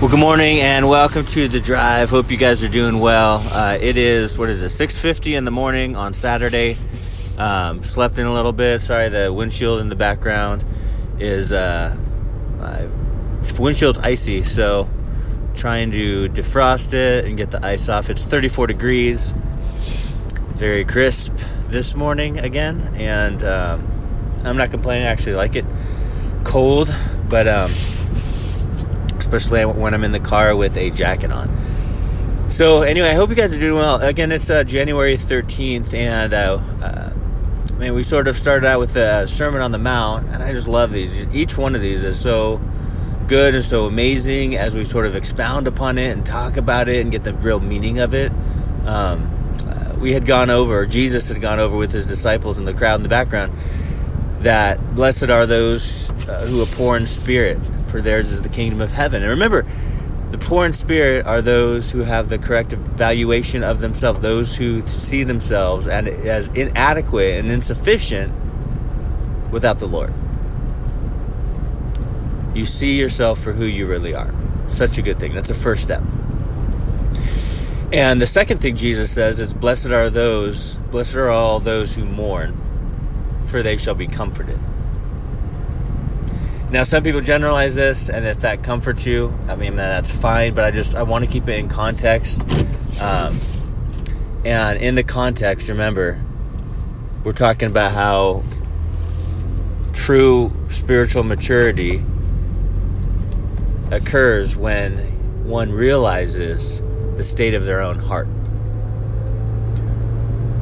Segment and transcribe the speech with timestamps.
[0.00, 2.10] Well, good morning and welcome to the drive.
[2.10, 3.42] Hope you guys are doing well.
[3.50, 4.68] Uh, it is what is it?
[4.68, 6.76] Six fifty in the morning on Saturday.
[7.36, 8.80] Um, slept in a little bit.
[8.80, 10.64] Sorry, the windshield in the background
[11.18, 11.96] is uh,
[12.60, 12.86] uh,
[13.58, 14.88] windshield's icy, so
[15.56, 18.08] trying to defrost it and get the ice off.
[18.08, 21.34] It's thirty four degrees, very crisp
[21.70, 23.84] this morning again, and um,
[24.44, 25.08] I'm not complaining.
[25.08, 25.64] I actually like it
[26.44, 26.88] cold,
[27.28, 27.48] but.
[27.48, 27.72] Um,
[29.30, 31.54] especially when I'm in the car with a jacket on.
[32.48, 34.00] So anyway, I hope you guys are doing well.
[34.00, 37.12] Again, it's uh, January 13th, and uh, uh,
[37.76, 40.66] man, we sort of started out with a Sermon on the Mount, and I just
[40.66, 41.32] love these.
[41.34, 42.60] Each one of these is so
[43.26, 47.02] good and so amazing as we sort of expound upon it and talk about it
[47.02, 48.32] and get the real meaning of it.
[48.86, 49.30] Um,
[49.66, 52.94] uh, we had gone over, Jesus had gone over with his disciples and the crowd
[52.96, 53.52] in the background,
[54.38, 58.80] that blessed are those uh, who are poor in spirit for theirs is the kingdom
[58.80, 59.22] of heaven.
[59.22, 59.66] And remember,
[60.30, 64.82] the poor in spirit are those who have the correct valuation of themselves, those who
[64.82, 68.34] see themselves as inadequate and insufficient
[69.50, 70.12] without the Lord.
[72.54, 74.34] You see yourself for who you really are.
[74.66, 75.32] Such a good thing.
[75.32, 76.02] That's the first step.
[77.90, 82.04] And the second thing Jesus says is, Blessed are those, blessed are all those who
[82.04, 82.54] mourn,
[83.46, 84.58] for they shall be comforted.
[86.70, 90.52] Now, some people generalize this, and if that comforts you, I mean, that's fine.
[90.52, 92.46] But I just I want to keep it in context.
[93.00, 93.38] Um,
[94.44, 96.22] and in the context, remember,
[97.24, 98.42] we're talking about how
[99.94, 102.04] true spiritual maturity
[103.90, 104.98] occurs when
[105.44, 106.82] one realizes
[107.16, 108.28] the state of their own heart.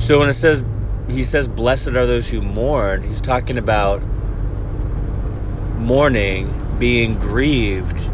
[0.00, 0.64] So when it says,
[1.08, 4.00] he says, blessed are those who mourn, he's talking about
[5.88, 8.10] mourning being grieved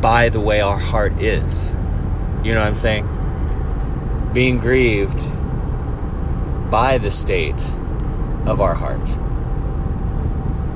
[0.00, 1.72] by the way our heart is.
[2.44, 4.30] You know what I'm saying?
[4.32, 5.26] Being grieved
[6.70, 7.60] by the state
[8.46, 9.04] of our heart.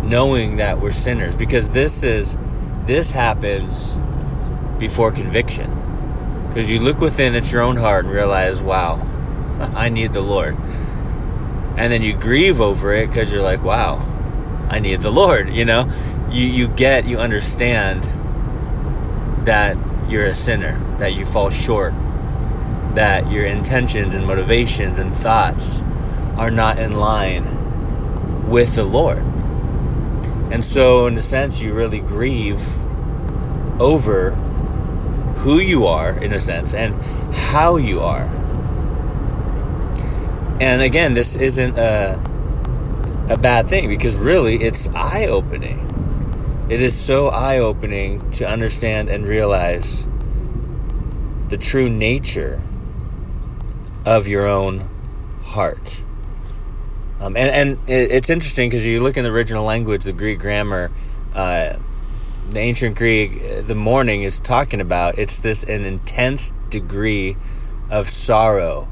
[0.03, 2.37] Knowing that we're sinners because this is
[2.87, 3.95] this happens
[4.81, 5.71] before conviction.
[6.49, 9.01] Because you look within at your own heart and realize, wow,
[9.77, 10.57] I need the Lord.
[11.77, 14.05] And then you grieve over it because you're like, wow,
[14.69, 15.89] I need the Lord, you know?
[16.37, 18.05] You you get, you understand
[19.47, 19.75] that
[20.07, 21.95] you're a sinner, that you fall short,
[22.91, 25.81] that your intentions and motivations and thoughts
[26.37, 29.25] are not in line with the Lord.
[30.53, 32.61] And so in a sense you really grieve
[33.81, 34.33] over
[35.41, 36.95] who you are in a sense and
[37.35, 38.27] how you are.
[40.61, 42.23] And again, this isn't a
[43.31, 45.86] a bad thing because really it's eye opening.
[46.69, 50.05] It is so eye opening to understand and realize
[51.49, 52.61] the true nature
[54.05, 54.89] of your own
[55.45, 56.03] heart.
[57.21, 60.91] Um, and, and it's interesting because you look in the original language, the Greek grammar,
[61.35, 61.75] uh,
[62.51, 63.31] the ancient Greek,
[63.65, 67.37] the mourning is talking about it's this an intense degree
[67.91, 68.89] of sorrow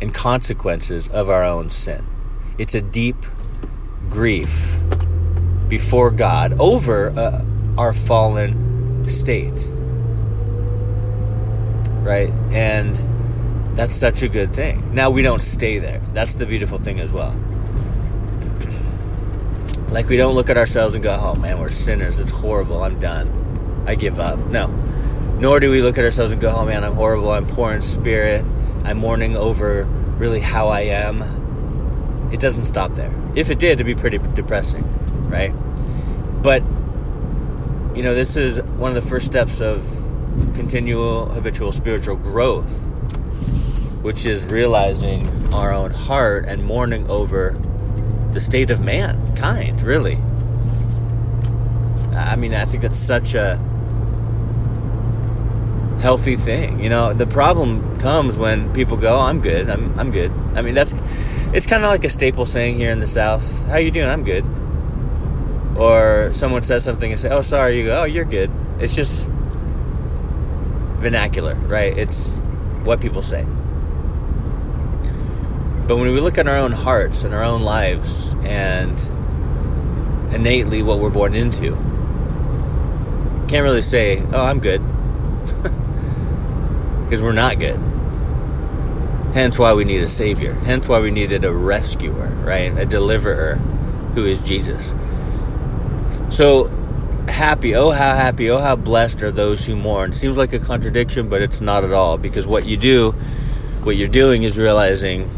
[0.00, 2.06] and consequences of our own sin.
[2.58, 3.16] It's a deep
[4.08, 4.78] grief
[5.68, 7.44] before God over uh,
[7.76, 9.66] our fallen state.
[12.00, 12.30] Right?
[12.52, 12.96] And
[13.76, 14.94] that's such a good thing.
[14.94, 16.00] Now, we don't stay there.
[16.12, 17.30] That's the beautiful thing as well.
[19.90, 22.18] like, we don't look at ourselves and go, oh man, we're sinners.
[22.18, 22.82] It's horrible.
[22.82, 23.84] I'm done.
[23.86, 24.38] I give up.
[24.38, 24.68] No.
[25.38, 27.30] Nor do we look at ourselves and go, oh man, I'm horrible.
[27.30, 28.44] I'm poor in spirit.
[28.84, 29.84] I'm mourning over
[30.18, 31.22] really how I am
[32.32, 33.12] it doesn't stop there.
[33.34, 34.82] If it did, it'd be pretty depressing,
[35.28, 35.52] right?
[36.42, 36.62] But,
[37.96, 39.82] you know, this is one of the first steps of
[40.54, 42.86] continual habitual spiritual growth,
[44.02, 47.58] which is realizing our own heart and mourning over
[48.32, 50.18] the state of mankind, really.
[52.14, 53.56] I mean, I think that's such a
[56.00, 56.80] healthy thing.
[56.80, 59.68] You know, the problem comes when people go, "I'm good.
[59.68, 60.94] I'm I'm good." I mean, that's
[61.52, 63.66] it's kind of like a staple saying here in the South.
[63.68, 64.08] How you doing?
[64.08, 64.44] I'm good.
[65.78, 69.28] Or someone says something and say, "Oh, sorry." You go, "Oh, you're good." It's just
[70.98, 71.96] vernacular, right?
[71.96, 72.38] It's
[72.84, 73.44] what people say.
[75.86, 79.00] But when we look at our own hearts and our own lives and
[80.34, 81.76] innately what we're born into,
[83.48, 84.82] can't really say, "Oh, I'm good,"
[87.04, 87.80] because we're not good.
[89.32, 90.54] Hence why we need a savior.
[90.54, 92.76] Hence why we needed a rescuer, right?
[92.76, 93.54] A deliverer
[94.14, 94.94] who is Jesus.
[96.30, 96.68] So,
[97.28, 100.12] happy, oh, how happy, oh, how blessed are those who mourn.
[100.12, 103.12] Seems like a contradiction, but it's not at all because what you do,
[103.82, 105.30] what you're doing is realizing,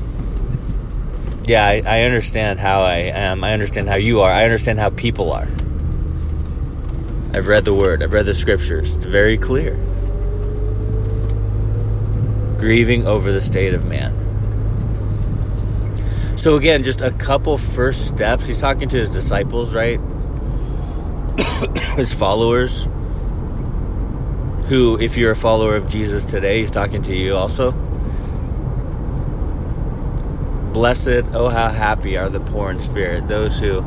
[1.45, 3.45] yeah, I, I understand how I am.
[3.45, 4.31] I understand how you are.
[4.31, 5.49] I understand how people are.
[7.35, 8.97] I've read the word, I've read the scriptures.
[8.97, 9.75] It's very clear.
[12.59, 14.17] Grieving over the state of man.
[16.37, 18.47] So, again, just a couple first steps.
[18.47, 20.01] He's talking to his disciples, right?
[21.97, 22.89] his followers.
[24.69, 27.73] Who, if you're a follower of Jesus today, he's talking to you also.
[30.73, 33.81] Blessed, oh, how happy are the poor in spirit, those who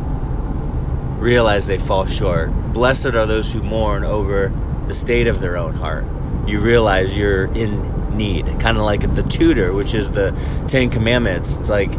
[1.23, 2.51] realize they fall short.
[2.73, 4.51] Blessed are those who mourn over
[4.87, 6.05] the state of their own heart.
[6.45, 10.37] You realize you're in need, kind of like the tutor, which is the
[10.67, 11.57] Ten Commandments.
[11.57, 11.91] It's like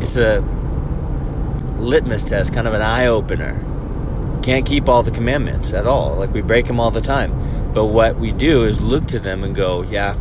[0.00, 0.40] it's a
[1.76, 3.62] litmus test, kind of an eye opener.
[4.42, 6.16] Can't keep all the commandments at all.
[6.16, 7.72] Like we break them all the time.
[7.72, 10.16] But what we do is look to them and go, yeah,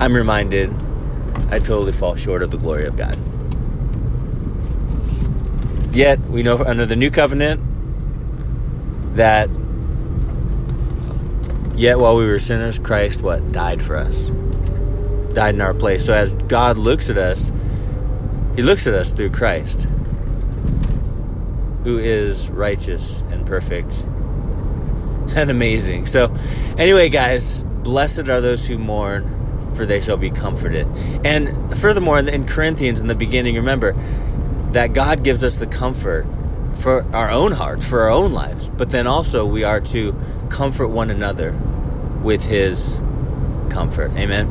[0.00, 0.74] I'm reminded
[1.50, 3.16] I totally fall short of the glory of God.
[5.94, 7.60] Yet, we know under the new covenant
[9.16, 9.48] that
[11.74, 14.30] yet while we were sinners, Christ what died for us.
[15.32, 16.04] Died in our place.
[16.04, 17.50] So as God looks at us,
[18.54, 19.88] he looks at us through Christ,
[21.84, 24.04] who is righteous and perfect
[25.36, 26.06] and amazing.
[26.06, 26.34] So
[26.76, 30.86] anyway, guys, blessed are those who mourn, for they shall be comforted.
[31.24, 33.92] And furthermore, in Corinthians in the beginning, remember,
[34.72, 36.26] that God gives us the comfort
[36.74, 40.14] for our own hearts, for our own lives, but then also we are to
[40.50, 41.52] comfort one another
[42.22, 43.00] with His
[43.70, 44.12] comfort.
[44.12, 44.48] Amen.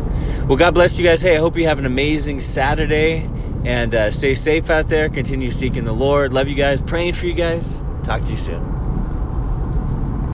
[0.48, 1.22] Well, God bless you guys.
[1.22, 3.30] Hey, I hope you have an amazing Saturday
[3.68, 5.10] and uh, stay safe out there.
[5.10, 6.32] Continue seeking the Lord.
[6.32, 6.82] Love you guys.
[6.82, 7.84] Praying for you guys.
[8.04, 8.77] Talk to you soon.